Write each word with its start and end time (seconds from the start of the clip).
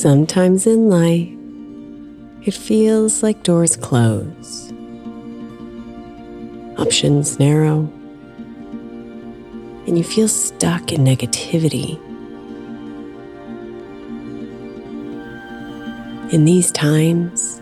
Sometimes 0.00 0.64
in 0.68 0.88
life, 0.88 1.28
it 2.46 2.54
feels 2.54 3.20
like 3.24 3.42
doors 3.42 3.74
close, 3.74 4.72
options 6.78 7.40
narrow, 7.40 7.90
and 9.88 9.98
you 9.98 10.04
feel 10.04 10.28
stuck 10.28 10.92
in 10.92 11.00
negativity. 11.00 11.98
In 16.32 16.44
these 16.44 16.70
times, 16.70 17.60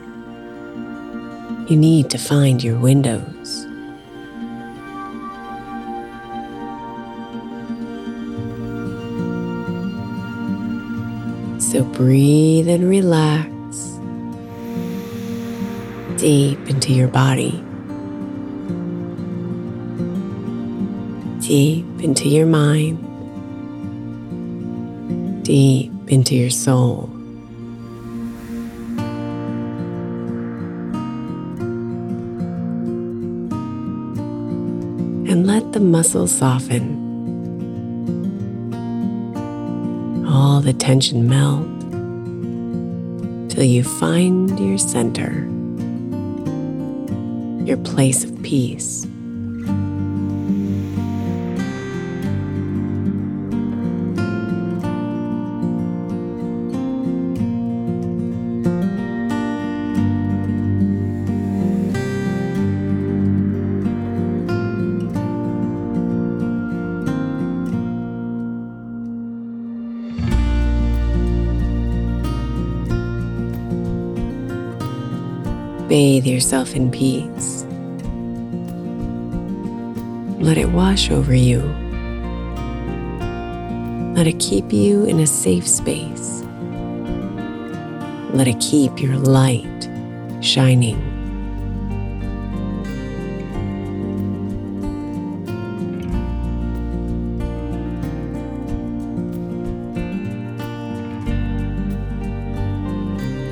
you 1.71 1.77
need 1.79 2.11
to 2.11 2.19
find 2.19 2.63
your 2.63 2.79
windows. 2.79 3.36
So 11.77 11.85
breathe 11.85 12.71
and 12.71 12.89
relax 12.89 13.51
deep 16.19 16.59
into 16.71 16.95
your 16.95 17.09
body, 17.09 17.63
deep 21.47 21.85
into 22.03 22.31
your 22.31 22.47
mind, 22.47 22.97
deep 25.45 25.93
into 26.09 26.35
your 26.35 26.49
soul. 26.49 27.11
And 35.29 35.47
let 35.47 35.75
the 35.75 35.81
muscles 35.81 36.33
soften. 36.33 37.06
The 40.67 40.73
tension 40.73 41.29
melt 41.29 41.65
till 43.49 43.63
you 43.63 43.85
find 43.85 44.59
your 44.59 44.77
center, 44.77 45.47
your 47.65 47.77
place 47.77 48.25
of 48.25 48.43
peace. 48.43 49.07
Bathe 75.89 76.27
yourself 76.27 76.75
in 76.75 76.91
peace. 76.91 77.65
Let 80.43 80.59
it 80.59 80.71
wash 80.71 81.13
over 81.13 81.33
you. 81.33 81.61
Let 84.17 84.27
it 84.27 84.41
keep 84.41 84.73
you 84.73 85.05
in 85.05 85.21
a 85.21 85.27
safe 85.29 85.69
space. 85.69 86.43
Let 88.33 88.49
it 88.49 88.59
keep 88.61 89.01
your 89.01 89.17
light 89.17 89.89
shining. 90.41 91.01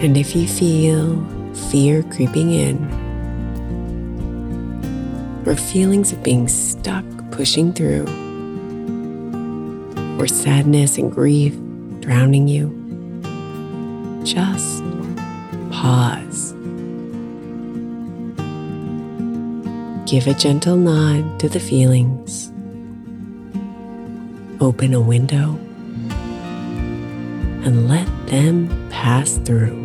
And 0.02 0.16
if 0.16 0.34
you 0.34 0.48
feel 0.48 1.43
fear 1.70 2.02
creeping 2.04 2.50
in, 2.50 2.76
or 5.46 5.56
feelings 5.56 6.12
of 6.12 6.22
being 6.22 6.48
stuck 6.48 7.04
pushing 7.30 7.72
through, 7.72 8.06
or 10.18 10.26
sadness 10.26 10.98
and 10.98 11.12
grief 11.12 11.54
drowning 12.00 12.48
you, 12.48 12.70
just 14.24 14.82
pause. 15.70 16.52
Give 20.06 20.26
a 20.26 20.34
gentle 20.34 20.76
nod 20.76 21.40
to 21.40 21.48
the 21.48 21.58
feelings. 21.58 22.52
Open 24.60 24.94
a 24.94 25.00
window 25.00 25.58
and 27.64 27.88
let 27.88 28.06
them 28.26 28.68
pass 28.90 29.38
through. 29.38 29.83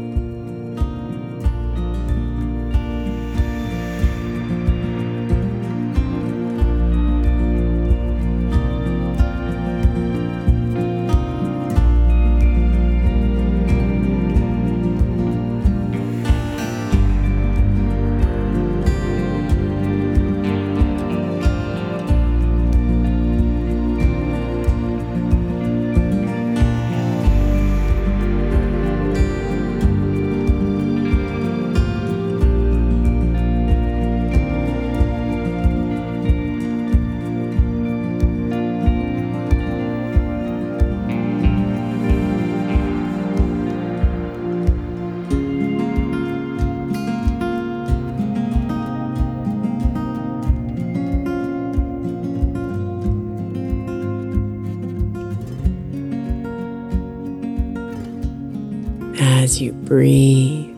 You 59.59 59.73
breathe, 59.73 60.69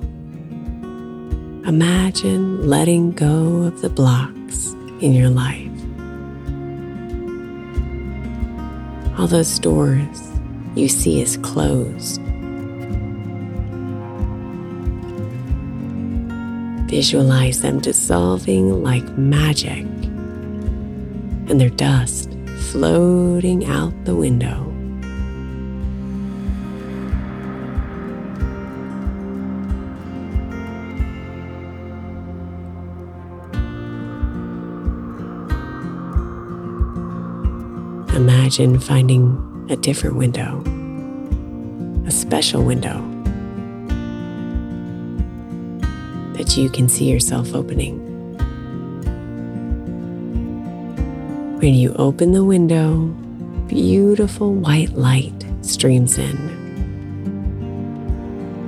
imagine 1.67 2.67
letting 2.67 3.11
go 3.11 3.63
of 3.63 3.81
the 3.81 3.89
blocks 3.89 4.73
in 5.01 5.13
your 5.13 5.29
life. 5.29 5.67
All 9.19 9.27
those 9.27 9.59
doors 9.59 10.31
you 10.75 10.87
see 10.89 11.21
as 11.21 11.37
closed. 11.37 12.21
Visualize 16.89 17.61
them 17.61 17.79
dissolving 17.79 18.81
like 18.83 19.07
magic 19.17 19.85
and 21.47 21.61
their 21.61 21.69
dust 21.69 22.31
floating 22.71 23.65
out 23.65 23.93
the 24.05 24.15
window. 24.15 24.70
Imagine 38.21 38.79
finding 38.79 39.65
a 39.71 39.75
different 39.75 40.15
window, 40.15 40.61
a 42.05 42.11
special 42.11 42.63
window 42.63 43.01
that 46.33 46.55
you 46.55 46.69
can 46.69 46.87
see 46.87 47.09
yourself 47.09 47.55
opening. 47.55 47.97
When 51.57 51.73
you 51.73 51.95
open 51.95 52.33
the 52.33 52.43
window, 52.43 53.07
beautiful 53.67 54.53
white 54.53 54.93
light 54.93 55.43
streams 55.63 56.19
in, 56.19 56.37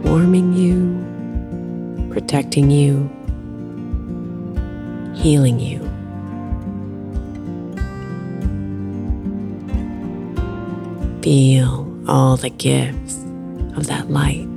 warming 0.03 0.53
you, 0.53 2.09
protecting 2.11 2.71
you, 2.71 3.07
healing 5.13 5.59
you. 5.59 5.82
Feel 11.23 11.87
all 12.05 12.35
the 12.35 12.49
gifts 12.49 13.15
of 13.77 13.87
that 13.87 14.11
light. 14.11 14.52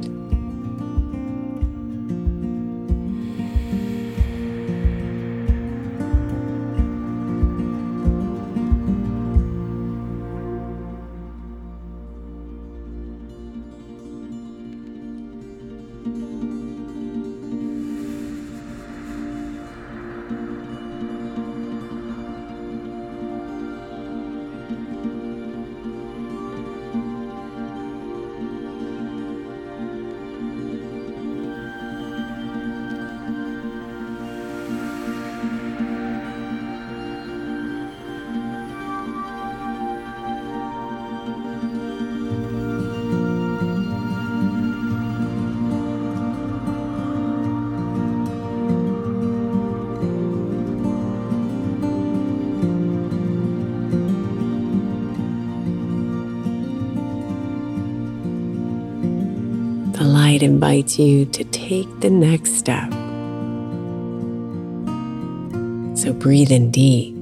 Invites 60.46 60.96
you 60.96 61.26
to 61.26 61.43
take 61.43 61.88
the 62.00 62.08
next 62.08 62.52
step. 62.52 62.88
So 65.98 66.12
breathe 66.12 66.52
in 66.52 66.70
deep, 66.70 67.16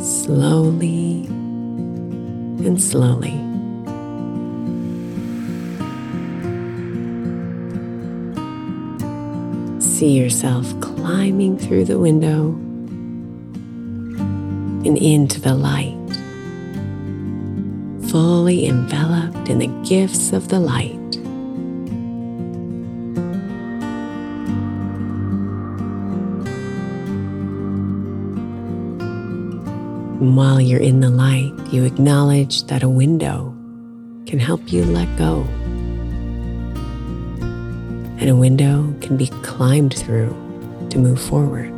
slowly 0.00 1.26
and 2.66 2.80
slowly. 2.80 3.36
See 9.78 10.12
yourself 10.18 10.64
climbing 10.80 11.58
through 11.58 11.84
the 11.84 11.98
window 11.98 12.52
and 14.86 14.96
into 14.96 15.38
the 15.38 15.54
light 15.54 15.93
fully 18.14 18.66
enveloped 18.66 19.48
in 19.48 19.58
the 19.58 19.66
gifts 19.82 20.32
of 20.32 20.46
the 20.46 20.60
light. 20.60 21.16
And 30.20 30.36
while 30.36 30.60
you're 30.60 30.78
in 30.78 31.00
the 31.00 31.10
light, 31.10 31.52
you 31.72 31.82
acknowledge 31.82 32.62
that 32.68 32.84
a 32.84 32.88
window 32.88 33.52
can 34.26 34.38
help 34.38 34.72
you 34.72 34.84
let 34.84 35.08
go. 35.18 35.40
And 38.20 38.30
a 38.30 38.36
window 38.36 38.94
can 39.00 39.16
be 39.16 39.26
climbed 39.42 39.92
through 39.92 40.30
to 40.90 41.00
move 41.00 41.20
forward. 41.20 41.73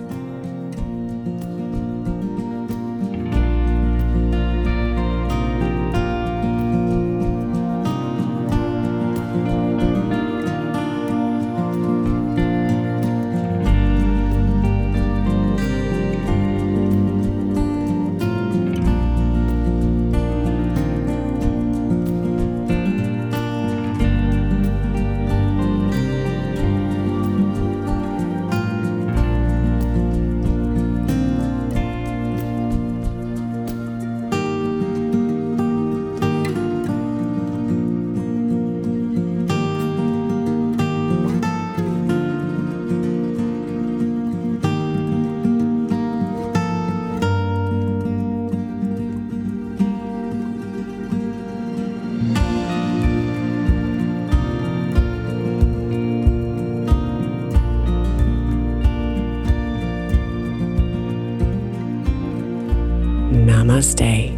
Namaste. 63.87 64.33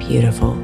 Beautiful. 0.00 0.63